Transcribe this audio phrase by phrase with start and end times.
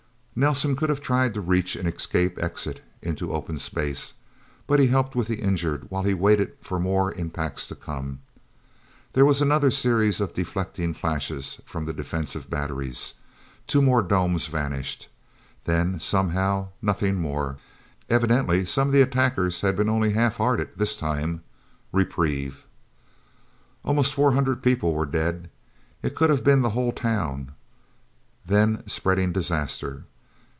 [0.33, 4.13] Nelsen could have tried to reach an escape exit into open space,
[4.65, 8.21] but he helped with the injured while he waited for more impacts to come.
[9.11, 13.15] There was another series of deflecting flashes from the defense batteries.
[13.67, 15.09] Two more domes vanished...
[15.65, 17.57] Then somehow nothing more.
[18.09, 21.43] Evidently some of the attackers had been only half hearted, this time.
[21.91, 22.65] Reprieve...
[23.83, 25.51] Almost four hundred people were dead.
[26.01, 27.51] It could have been the whole Town.
[28.45, 30.05] Then spreading disaster.